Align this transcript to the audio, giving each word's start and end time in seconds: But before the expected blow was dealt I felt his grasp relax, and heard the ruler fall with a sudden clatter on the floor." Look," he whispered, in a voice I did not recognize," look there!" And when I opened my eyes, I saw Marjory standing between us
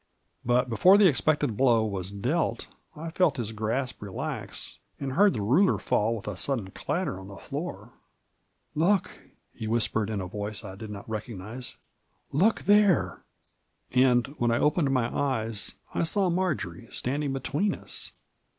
But 0.43 0.67
before 0.67 0.97
the 0.97 1.05
expected 1.05 1.55
blow 1.55 1.85
was 1.85 2.09
dealt 2.09 2.65
I 2.95 3.11
felt 3.11 3.37
his 3.37 3.51
grasp 3.51 4.01
relax, 4.01 4.79
and 4.99 5.13
heard 5.13 5.33
the 5.33 5.43
ruler 5.43 5.77
fall 5.77 6.15
with 6.15 6.27
a 6.27 6.35
sudden 6.35 6.71
clatter 6.71 7.19
on 7.19 7.27
the 7.27 7.37
floor." 7.37 7.93
Look," 8.89 9.11
he 9.53 9.67
whispered, 9.67 10.09
in 10.09 10.19
a 10.19 10.25
voice 10.25 10.63
I 10.63 10.73
did 10.73 10.89
not 10.89 11.07
recognize," 11.07 11.77
look 12.41 12.63
there!" 12.63 13.21
And 13.91 14.25
when 14.39 14.49
I 14.49 14.57
opened 14.57 14.89
my 14.89 15.15
eyes, 15.15 15.75
I 15.93 16.01
saw 16.01 16.31
Marjory 16.31 16.87
standing 16.89 17.31
between 17.31 17.75
us 17.75 18.11